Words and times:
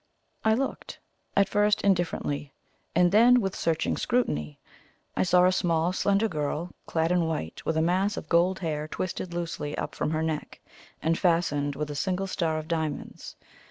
I 0.43 0.55
looked, 0.55 0.99
at 1.37 1.47
first 1.47 1.83
indifferently, 1.83 2.55
and 2.95 3.11
then 3.11 3.39
with 3.39 3.55
searching 3.55 3.95
scrutiny. 3.97 4.57
I 5.15 5.21
saw 5.21 5.45
a 5.45 5.51
small, 5.51 5.93
slender 5.93 6.27
girl, 6.27 6.71
clad 6.87 7.11
in 7.11 7.25
white, 7.27 7.63
with 7.67 7.77
a 7.77 7.83
mass 7.83 8.17
of 8.17 8.27
gold 8.27 8.57
hair 8.61 8.87
twisted 8.87 9.31
loosely 9.31 9.77
up 9.77 9.93
from 9.93 10.09
her 10.09 10.23
neck, 10.23 10.59
and 11.03 11.19
fastened 11.19 11.75
with 11.75 11.91
a 11.91 11.95
single 11.95 12.25
star 12.25 12.57
of 12.57 12.67
diamonds. 12.67 13.35